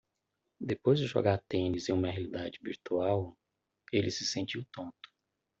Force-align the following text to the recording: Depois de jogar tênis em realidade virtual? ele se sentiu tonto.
Depois 0.61 0.97
de 0.97 1.05
jogar 1.05 1.37
tênis 1.47 1.87
em 1.87 2.01
realidade 2.01 2.57
virtual? 2.59 3.37
ele 3.93 4.09
se 4.09 4.25
sentiu 4.25 4.65
tonto. 4.73 5.11